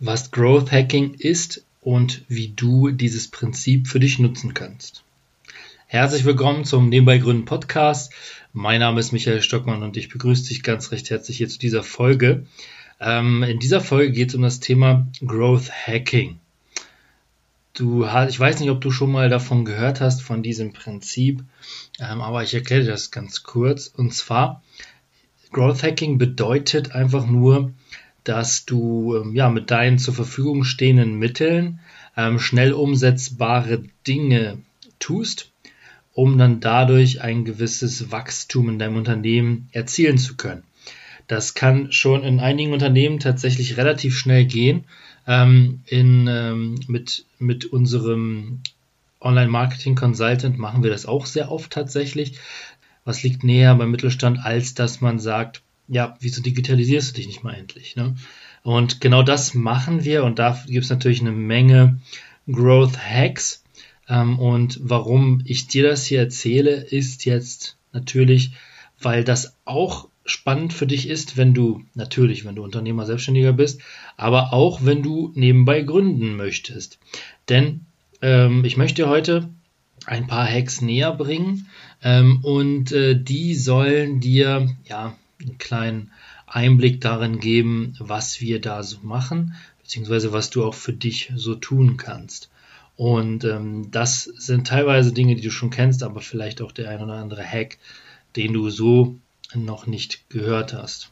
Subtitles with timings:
[0.00, 5.02] was Growth Hacking ist und wie du dieses Prinzip für dich nutzen kannst.
[5.86, 8.12] Herzlich willkommen zum Nebenbei Gründen Podcast.
[8.52, 11.82] Mein Name ist Michael Stockmann und ich begrüße dich ganz recht herzlich hier zu dieser
[11.82, 12.46] Folge.
[13.00, 16.38] Ähm, in dieser Folge geht es um das Thema Growth Hacking.
[17.74, 21.42] Du, ich weiß nicht, ob du schon mal davon gehört hast, von diesem Prinzip,
[21.98, 23.88] ähm, aber ich erkläre dir das ganz kurz.
[23.88, 24.62] Und zwar,
[25.50, 27.72] Growth Hacking bedeutet einfach nur,
[28.28, 31.80] dass du ähm, ja, mit deinen zur Verfügung stehenden Mitteln
[32.16, 34.58] ähm, schnell umsetzbare Dinge
[34.98, 35.50] tust,
[36.12, 40.64] um dann dadurch ein gewisses Wachstum in deinem Unternehmen erzielen zu können.
[41.26, 44.84] Das kann schon in einigen Unternehmen tatsächlich relativ schnell gehen.
[45.26, 48.60] Ähm, in, ähm, mit, mit unserem
[49.20, 52.38] Online-Marketing-Consultant machen wir das auch sehr oft tatsächlich.
[53.04, 57.42] Was liegt näher beim Mittelstand, als dass man sagt, ja, wieso digitalisierst du dich nicht
[57.42, 57.96] mal endlich?
[57.96, 58.14] Ne?
[58.62, 62.00] Und genau das machen wir und da gibt es natürlich eine Menge
[62.50, 63.64] Growth Hacks.
[64.08, 68.52] Ähm, und warum ich dir das hier erzähle, ist jetzt natürlich,
[69.00, 73.80] weil das auch spannend für dich ist, wenn du natürlich, wenn du Unternehmer, Selbstständiger bist,
[74.16, 76.98] aber auch wenn du nebenbei gründen möchtest.
[77.48, 77.86] Denn
[78.20, 79.48] ähm, ich möchte heute
[80.06, 81.68] ein paar Hacks näher bringen
[82.02, 86.10] ähm, und äh, die sollen dir ja einen kleinen
[86.46, 91.54] Einblick darin geben, was wir da so machen, beziehungsweise was du auch für dich so
[91.54, 92.50] tun kannst.
[92.96, 97.00] Und ähm, das sind teilweise Dinge, die du schon kennst, aber vielleicht auch der ein
[97.00, 97.78] oder andere Hack,
[98.34, 99.16] den du so
[99.54, 101.10] noch nicht gehört hast.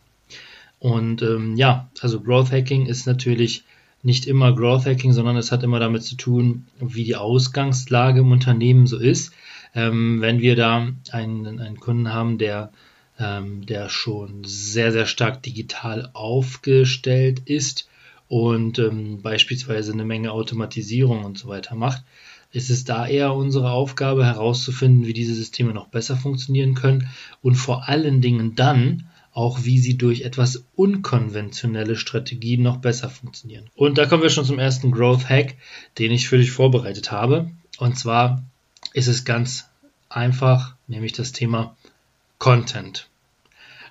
[0.78, 3.64] Und ähm, ja, also Growth Hacking ist natürlich
[4.02, 8.30] nicht immer Growth Hacking, sondern es hat immer damit zu tun, wie die Ausgangslage im
[8.30, 9.32] Unternehmen so ist.
[9.74, 12.72] Ähm, wenn wir da einen, einen Kunden haben, der
[13.18, 17.88] ähm, der schon sehr, sehr stark digital aufgestellt ist
[18.28, 22.02] und ähm, beispielsweise eine Menge Automatisierung und so weiter macht,
[22.52, 27.08] ist es da eher unsere Aufgabe herauszufinden, wie diese Systeme noch besser funktionieren können
[27.42, 33.68] und vor allen Dingen dann auch, wie sie durch etwas unkonventionelle Strategien noch besser funktionieren.
[33.74, 35.56] Und da kommen wir schon zum ersten Growth Hack,
[35.98, 37.50] den ich für dich vorbereitet habe.
[37.76, 38.42] Und zwar
[38.94, 39.68] ist es ganz
[40.08, 41.76] einfach, nämlich das Thema
[42.46, 43.08] Content.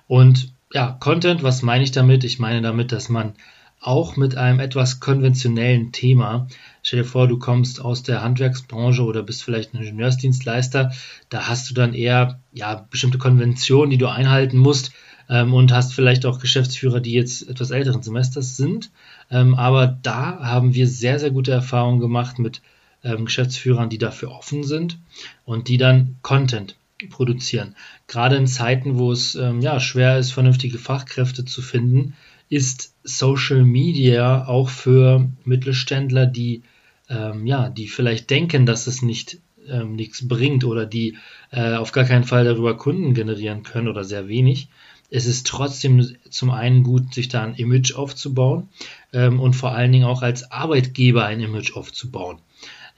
[0.08, 2.24] Und ja, Content, was meine ich damit?
[2.24, 3.34] Ich meine damit, dass man
[3.82, 6.48] auch mit einem etwas konventionellen Thema,
[6.82, 10.92] stell dir vor, du kommst aus der Handwerksbranche oder bist vielleicht ein Ingenieursdienstleister,
[11.28, 14.90] da hast du dann eher ja, bestimmte Konventionen, die du einhalten musst
[15.28, 18.90] ähm, und hast vielleicht auch Geschäftsführer, die jetzt etwas älteren Semesters sind.
[19.30, 22.62] Ähm, aber da haben wir sehr, sehr gute Erfahrungen gemacht mit
[23.04, 24.96] ähm, Geschäftsführern, die dafür offen sind
[25.44, 26.74] und die dann Content
[27.10, 27.74] produzieren.
[28.06, 32.14] Gerade in Zeiten, wo es ähm, ja, schwer ist, vernünftige Fachkräfte zu finden,
[32.48, 36.62] ist Social Media auch für Mittelständler, die
[37.08, 41.16] ähm, ja, die vielleicht denken, dass es nicht ähm, nichts bringt oder die
[41.50, 44.68] äh, auf gar keinen Fall darüber Kunden generieren können oder sehr wenig.
[45.08, 48.68] Es ist trotzdem zum einen gut, sich da ein Image aufzubauen
[49.12, 52.38] ähm, und vor allen Dingen auch als Arbeitgeber ein Image aufzubauen.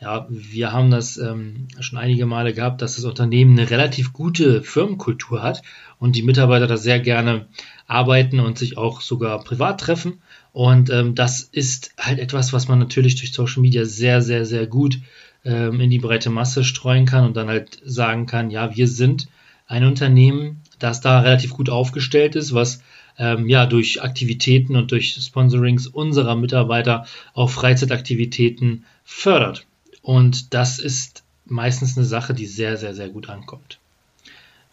[0.00, 4.62] Ja, wir haben das ähm, schon einige Male gehabt, dass das Unternehmen eine relativ gute
[4.62, 5.62] Firmenkultur hat
[5.98, 7.48] und die Mitarbeiter da sehr gerne
[7.88, 10.22] arbeiten und sich auch sogar privat treffen.
[10.53, 14.69] Und ähm, das ist halt etwas, was man natürlich durch Social Media sehr, sehr, sehr
[14.69, 15.00] gut
[15.44, 19.26] ähm, in die breite Masse streuen kann und dann halt sagen kann, ja, wir sind
[19.66, 22.82] ein Unternehmen, das da relativ gut aufgestellt ist, was
[23.19, 27.04] ähm, ja durch Aktivitäten und durch Sponsorings unserer Mitarbeiter
[27.34, 29.68] auch Freizeitaktivitäten fördert.
[30.08, 33.78] Und das ist meistens eine Sache, die sehr, sehr, sehr gut ankommt.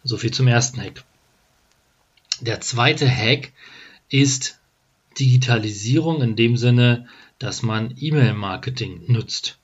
[0.02, 1.04] So viel zum ersten Hack.
[2.40, 3.52] Der zweite Hack
[4.08, 4.58] ist
[5.18, 7.06] Digitalisierung in dem Sinne,
[7.38, 9.58] dass man E-Mail-Marketing nutzt.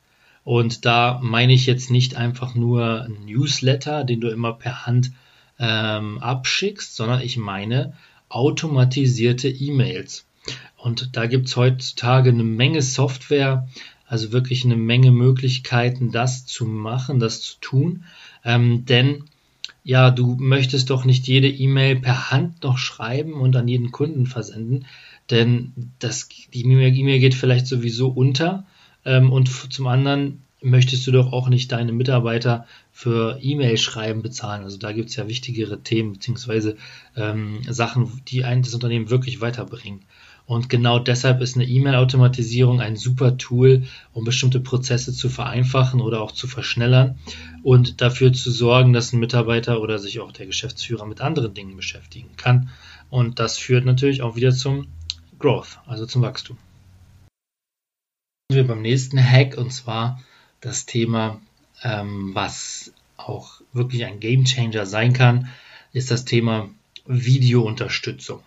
[0.44, 5.12] Und da meine ich jetzt nicht einfach nur ein Newsletter, den du immer per Hand
[5.58, 7.96] ähm, abschickst, sondern ich meine
[8.28, 10.26] automatisierte E-Mails.
[10.76, 13.66] Und da gibt es heutzutage eine Menge Software,
[14.12, 18.05] also wirklich eine Menge Möglichkeiten, das zu machen, das zu tun.
[18.44, 19.25] Ähm, denn
[19.85, 24.26] ja, du möchtest doch nicht jede E-Mail per Hand noch schreiben und an jeden Kunden
[24.26, 24.85] versenden,
[25.31, 28.67] denn das, die E-Mail geht vielleicht sowieso unter.
[29.06, 34.62] Ähm, und zum anderen möchtest du doch auch nicht deine Mitarbeiter für E-Mail-Schreiben bezahlen.
[34.62, 36.76] Also da gibt es ja wichtigere Themen beziehungsweise
[37.17, 40.03] ähm, Sachen, die ein das Unternehmen wirklich weiterbringen.
[40.46, 46.20] Und genau deshalb ist eine E-Mail-Automatisierung ein super Tool, um bestimmte Prozesse zu vereinfachen oder
[46.20, 47.18] auch zu verschnellern
[47.62, 51.76] und dafür zu sorgen, dass ein Mitarbeiter oder sich auch der Geschäftsführer mit anderen Dingen
[51.76, 52.70] beschäftigen kann.
[53.08, 54.88] Und das führt natürlich auch wieder zum
[55.38, 56.58] Growth, also zum Wachstum.
[58.48, 60.22] wir beim nächsten Hack und zwar
[60.60, 61.40] das Thema,
[61.82, 65.48] ähm, was auch wirklich ein Game Changer sein kann,
[65.92, 66.68] ist das Thema
[67.06, 68.40] Videounterstützung.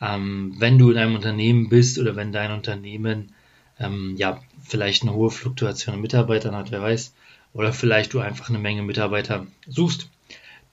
[0.00, 3.32] Ähm, wenn du in einem Unternehmen bist oder wenn dein Unternehmen
[3.78, 7.14] ähm, ja vielleicht eine hohe Fluktuation an Mitarbeitern hat, wer weiß,
[7.52, 10.08] oder vielleicht du einfach eine Menge Mitarbeiter suchst,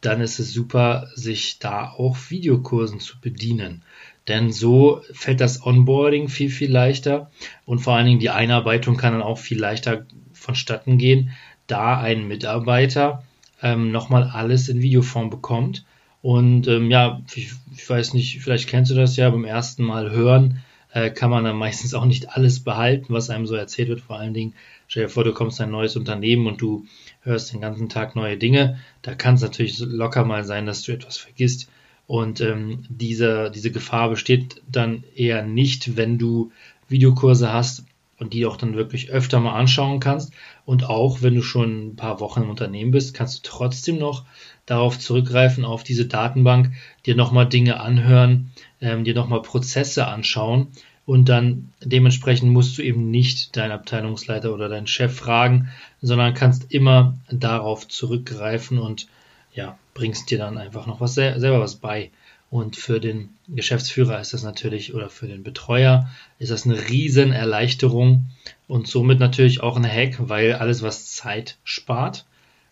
[0.01, 3.83] dann ist es super, sich da auch Videokursen zu bedienen.
[4.27, 7.31] Denn so fällt das Onboarding viel, viel leichter
[7.65, 11.31] und vor allen Dingen die Einarbeitung kann dann auch viel leichter vonstatten gehen,
[11.65, 13.23] da ein Mitarbeiter
[13.61, 15.85] ähm, nochmal alles in Videoform bekommt.
[16.21, 20.11] Und ähm, ja, ich, ich, weiß nicht, vielleicht kennst du das ja, beim ersten Mal
[20.11, 20.63] hören
[20.97, 24.01] äh, kann man dann meistens auch nicht alles behalten, was einem so erzählt wird.
[24.01, 24.53] Vor allen Dingen,
[24.87, 26.85] stell dir vor, du kommst in ein neues Unternehmen und du
[27.21, 28.79] hörst den ganzen Tag neue Dinge.
[29.01, 31.69] Da kann es natürlich locker mal sein, dass du etwas vergisst.
[32.07, 36.51] Und ähm, diese, diese Gefahr besteht dann eher nicht, wenn du
[36.87, 37.83] Videokurse hast
[38.19, 40.33] und die auch dann wirklich öfter mal anschauen kannst.
[40.65, 44.25] Und auch wenn du schon ein paar Wochen im Unternehmen bist, kannst du trotzdem noch
[44.65, 46.71] darauf zurückgreifen, auf diese Datenbank,
[47.05, 50.67] dir nochmal Dinge anhören, ähm, dir nochmal Prozesse anschauen
[51.07, 55.69] und dann dementsprechend musst du eben nicht deinen Abteilungsleiter oder deinen Chef fragen,
[56.01, 59.07] sondern kannst immer darauf zurückgreifen und
[59.53, 62.11] ja, bringst dir dann einfach noch was selber was bei.
[62.49, 66.09] Und für den Geschäftsführer ist das natürlich oder für den Betreuer
[66.39, 68.25] ist das eine riesen Erleichterung
[68.67, 72.25] und somit natürlich auch ein Hack, weil alles, was Zeit spart,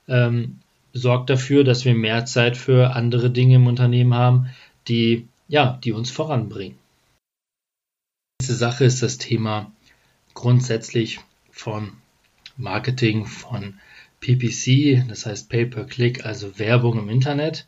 [0.08, 0.60] ähm,
[0.94, 4.50] sorgt dafür, dass wir mehr Zeit für andere Dinge im Unternehmen haben,
[4.88, 6.78] die ja, die uns voranbringen
[8.46, 9.72] nächste Sache ist das Thema
[10.36, 11.20] grundsätzlich
[11.50, 11.94] von
[12.58, 13.80] Marketing, von
[14.20, 17.66] PPC, das heißt Pay-per-Click, also Werbung im Internet.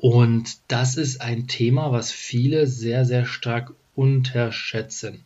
[0.00, 5.24] Und das ist ein Thema, was viele sehr, sehr stark unterschätzen.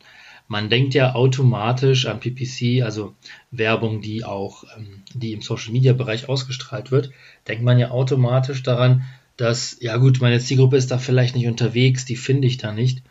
[0.48, 3.14] Man denkt ja automatisch an PPC, also
[3.52, 7.12] Werbung, die auch, ähm, die im Social Media Bereich ausgestrahlt wird,
[7.46, 9.04] denkt man ja automatisch daran,
[9.36, 13.04] dass, ja gut, meine Zielgruppe ist da vielleicht nicht unterwegs, die finde ich da nicht.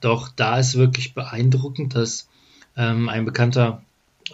[0.00, 2.28] Doch da ist wirklich beeindruckend, dass
[2.76, 3.84] ähm, ein bekannter,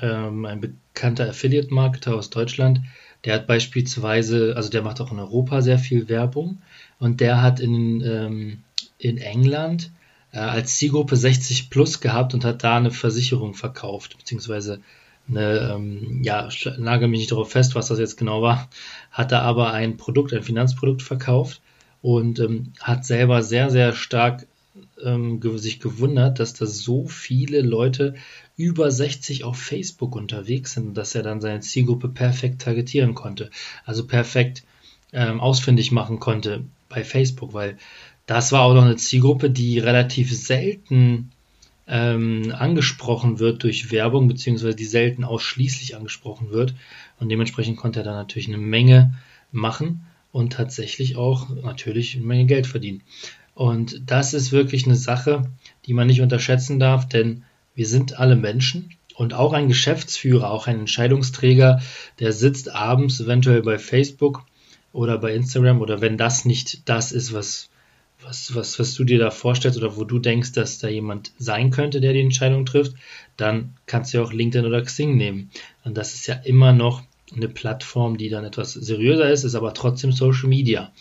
[0.01, 2.81] ähm, ein bekannter Affiliate-Marketer aus Deutschland,
[3.25, 6.63] der hat beispielsweise, also der macht auch in Europa sehr viel Werbung.
[6.99, 8.59] Und der hat in, ähm,
[8.99, 9.91] in England
[10.33, 14.81] äh, als Zielgruppe 60 plus gehabt und hat da eine Versicherung verkauft, beziehungsweise
[15.29, 18.69] eine, ähm, ja, nagel mich nicht darauf fest, was das jetzt genau war,
[19.11, 21.61] hat da aber ein Produkt, ein Finanzprodukt verkauft
[22.03, 24.47] und ähm, hat selber sehr, sehr stark
[25.03, 28.15] ähm, sich gewundert, dass da so viele Leute
[28.61, 33.51] über 60 auf Facebook unterwegs sind dass er dann seine Zielgruppe perfekt targetieren konnte.
[33.87, 34.65] Also perfekt
[35.15, 37.79] ähm, ausfindig machen konnte bei Facebook, weil
[38.27, 41.33] das war auch noch eine Zielgruppe, die relativ selten
[41.89, 46.75] ähm, angesprochen wird durch Werbung, beziehungsweise die selten ausschließlich angesprochen wird.
[47.19, 49.15] Und dementsprechend konnte er dann natürlich eine Menge
[49.53, 50.03] machen
[50.33, 53.01] und tatsächlich auch natürlich eine Menge Geld verdienen.
[53.55, 55.51] Und das ist wirklich eine Sache,
[55.87, 57.43] die man nicht unterschätzen darf, denn
[57.81, 61.81] wir sind alle Menschen und auch ein Geschäftsführer, auch ein Entscheidungsträger,
[62.19, 64.45] der sitzt abends eventuell bei Facebook
[64.93, 67.71] oder bei Instagram oder wenn das nicht das ist, was,
[68.23, 71.71] was, was, was du dir da vorstellst oder wo du denkst, dass da jemand sein
[71.71, 72.93] könnte, der die Entscheidung trifft,
[73.39, 75.51] dann kannst du ja auch LinkedIn oder Xing nehmen.
[75.83, 77.03] Und das ist ja immer noch
[77.35, 80.93] eine Plattform, die dann etwas seriöser ist, ist aber trotzdem Social Media.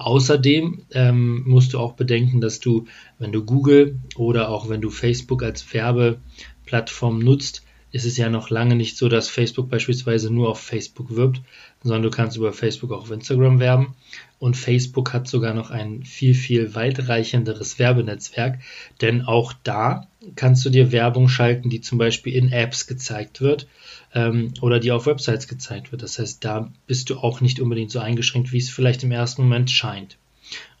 [0.00, 2.86] Außerdem ähm, musst du auch bedenken, dass du,
[3.18, 8.50] wenn du Google oder auch wenn du Facebook als Werbeplattform nutzt, ist es ja noch
[8.50, 11.40] lange nicht so, dass Facebook beispielsweise nur auf Facebook wirbt,
[11.82, 13.94] sondern du kannst über Facebook auch auf Instagram werben.
[14.38, 18.60] Und Facebook hat sogar noch ein viel, viel weitreichenderes Werbenetzwerk,
[19.00, 20.06] denn auch da
[20.36, 23.66] kannst du dir Werbung schalten, die zum Beispiel in Apps gezeigt wird
[24.14, 26.02] ähm, oder die auf Websites gezeigt wird.
[26.02, 29.42] Das heißt, da bist du auch nicht unbedingt so eingeschränkt, wie es vielleicht im ersten
[29.42, 30.16] Moment scheint.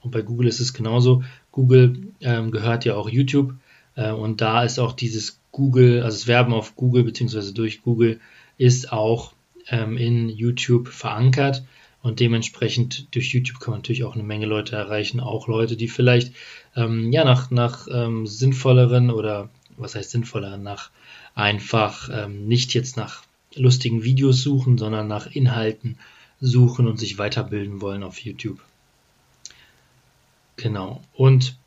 [0.02, 1.22] Und bei Google ist es genauso.
[1.52, 3.54] Google ähm, gehört ja auch YouTube
[3.94, 7.52] äh, und da ist auch dieses Google, also das Werben auf Google bzw.
[7.52, 8.18] durch Google
[8.56, 9.34] ist auch
[9.68, 11.64] ähm, in YouTube verankert
[12.00, 15.88] und dementsprechend durch YouTube kann man natürlich auch eine Menge Leute erreichen, auch Leute, die
[15.88, 16.32] vielleicht
[16.76, 20.88] ähm, ja nach, nach ähm, sinnvolleren oder was heißt sinnvolleren, nach
[21.34, 23.22] einfach ähm, nicht jetzt nach
[23.54, 25.98] lustigen Videos suchen, sondern nach Inhalten
[26.40, 28.60] suchen und sich weiterbilden wollen auf YouTube.
[30.56, 31.02] Genau.
[31.12, 31.58] Und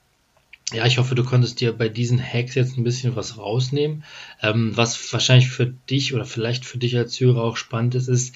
[0.71, 4.03] ja, ich hoffe, du konntest dir bei diesen Hacks jetzt ein bisschen was rausnehmen.
[4.41, 8.35] Ähm, was wahrscheinlich für dich oder vielleicht für dich als Hörer auch spannend ist, ist,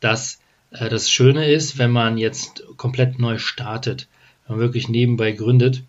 [0.00, 4.08] dass äh, das Schöne ist, wenn man jetzt komplett neu startet,
[4.46, 5.84] wenn man wirklich nebenbei gründet,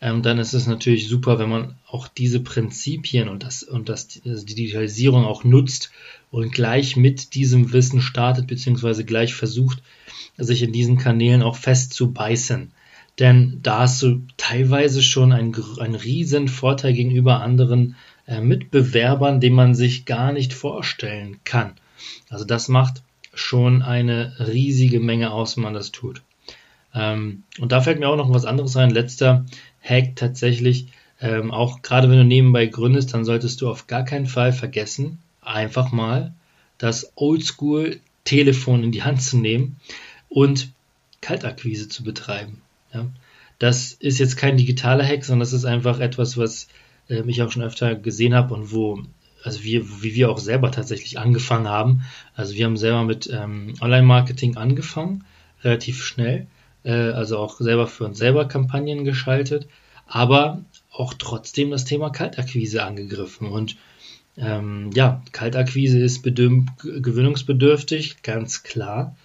[0.00, 4.20] ähm, dann ist es natürlich super, wenn man auch diese Prinzipien und das und das
[4.24, 5.90] also die Digitalisierung auch nutzt
[6.30, 9.82] und gleich mit diesem Wissen startet beziehungsweise gleich versucht,
[10.36, 12.72] sich in diesen Kanälen auch festzubeißen.
[13.18, 19.52] Denn da hast du teilweise schon einen, einen riesen Vorteil gegenüber anderen äh, Mitbewerbern, den
[19.52, 21.72] man sich gar nicht vorstellen kann.
[22.28, 23.02] Also das macht
[23.32, 26.22] schon eine riesige Menge aus, wenn man das tut.
[26.94, 28.90] Ähm, und da fällt mir auch noch was anderes ein.
[28.90, 29.44] Letzter
[29.82, 30.88] Hack tatsächlich.
[31.20, 35.18] Ähm, auch gerade wenn du nebenbei gründest, dann solltest du auf gar keinen Fall vergessen,
[35.40, 36.34] einfach mal
[36.78, 39.76] das Oldschool-Telefon in die Hand zu nehmen
[40.28, 40.70] und
[41.20, 42.63] Kaltakquise zu betreiben.
[42.94, 43.06] Ja?
[43.58, 46.68] Das ist jetzt kein digitaler Hack, sondern das ist einfach etwas, was
[47.08, 49.02] äh, ich auch schon öfter gesehen habe und wo,
[49.42, 52.04] also wir, wie wir auch selber tatsächlich angefangen haben.
[52.34, 55.24] Also wir haben selber mit ähm, Online-Marketing angefangen,
[55.62, 56.46] relativ schnell,
[56.84, 59.66] äh, also auch selber für uns selber Kampagnen geschaltet,
[60.06, 63.76] aber auch trotzdem das Thema Kaltakquise angegriffen und
[64.36, 69.16] ähm, ja, Kaltakquise ist gewöhnungsbedürftig, ganz klar.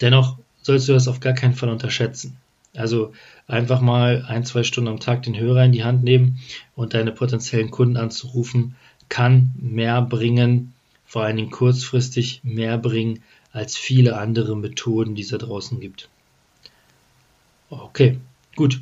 [0.00, 2.36] Dennoch sollst du das auf gar keinen Fall unterschätzen.
[2.74, 3.12] Also
[3.46, 6.38] einfach mal ein, zwei Stunden am Tag den Hörer in die Hand nehmen
[6.74, 8.76] und deine potenziellen Kunden anzurufen,
[9.08, 10.72] kann mehr bringen,
[11.04, 16.08] vor allen Dingen kurzfristig mehr bringen als viele andere Methoden, die es da draußen gibt.
[17.68, 18.18] Okay,
[18.56, 18.80] gut.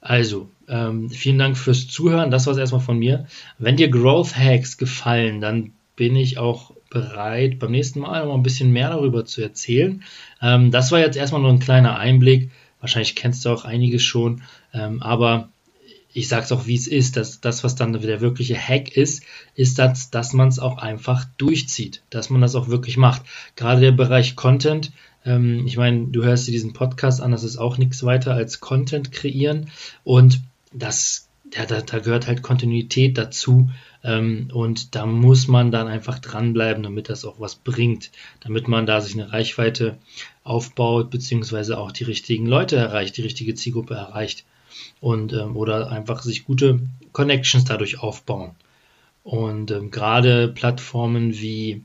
[0.00, 2.30] Also, ähm, vielen Dank fürs Zuhören.
[2.30, 3.26] Das war es erstmal von mir.
[3.58, 8.42] Wenn dir Growth Hacks gefallen, dann bin ich auch bereit, beim nächsten Mal noch ein
[8.42, 10.02] bisschen mehr darüber zu erzählen.
[10.40, 12.50] Ähm, das war jetzt erstmal nur ein kleiner Einblick.
[12.84, 14.42] Wahrscheinlich kennst du auch einiges schon,
[14.74, 15.48] ähm, aber
[16.12, 19.22] ich sage es auch, wie es ist, dass das, was dann der wirkliche Hack ist,
[19.54, 23.22] ist, dass, dass man es auch einfach durchzieht, dass man das auch wirklich macht.
[23.56, 24.92] Gerade der Bereich Content,
[25.24, 28.60] ähm, ich meine, du hörst dir diesen Podcast an, das ist auch nichts weiter als
[28.60, 29.70] Content kreieren
[30.04, 33.70] und das, ja, da, da gehört halt Kontinuität dazu
[34.02, 38.10] ähm, und da muss man dann einfach dranbleiben, damit das auch was bringt,
[38.40, 39.98] damit man da sich eine Reichweite
[40.42, 44.44] aufbaut, beziehungsweise auch die richtigen Leute erreicht, die richtige Zielgruppe erreicht
[45.00, 46.80] und ähm, oder einfach sich gute
[47.12, 48.52] Connections dadurch aufbauen.
[49.22, 51.82] Und ähm, gerade Plattformen wie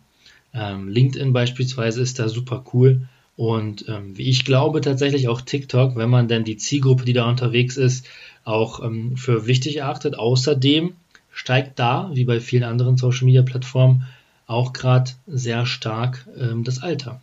[0.54, 3.08] ähm, LinkedIn beispielsweise ist da super cool.
[3.40, 7.30] Und ähm, wie ich glaube tatsächlich auch TikTok, wenn man denn die Zielgruppe, die da
[7.30, 8.06] unterwegs ist,
[8.44, 10.20] auch ähm, für wichtig erachtet.
[10.20, 10.92] Außerdem
[11.32, 14.06] steigt da, wie bei vielen anderen Social-Media-Plattformen,
[14.46, 17.22] auch gerade sehr stark ähm, das Alter.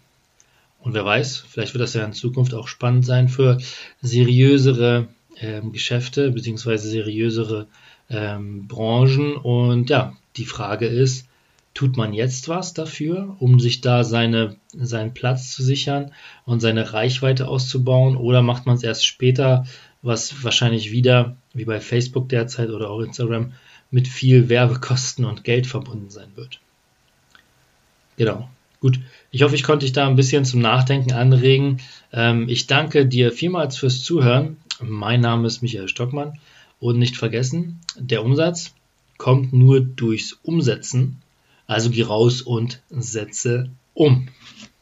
[0.80, 3.58] Und wer weiß, vielleicht wird das ja in Zukunft auch spannend sein für
[4.00, 5.08] seriösere
[5.38, 7.66] ähm, Geschäfte beziehungsweise seriösere
[8.08, 9.36] ähm, Branchen.
[9.36, 11.28] Und ja, die Frage ist,
[11.76, 16.10] tut man jetzt was dafür, um sich da seine, seinen Platz zu sichern
[16.46, 19.66] und seine Reichweite auszubauen oder macht man es erst später,
[20.00, 23.52] was wahrscheinlich wieder, wie bei Facebook derzeit oder auch Instagram,
[23.90, 26.60] mit viel Werbekosten und Geld verbunden sein wird.
[28.16, 28.48] Genau.
[28.80, 28.98] Gut.
[29.30, 31.80] Ich hoffe, ich konnte dich da ein bisschen zum Nachdenken anregen.
[32.10, 34.56] Ähm, ich danke dir vielmals fürs Zuhören.
[34.80, 36.38] Mein Name ist Michael Stockmann.
[36.80, 38.74] Und nicht vergessen, der Umsatz
[39.18, 41.20] kommt nur durchs Umsetzen.
[41.66, 44.28] Also geh raus und setze um.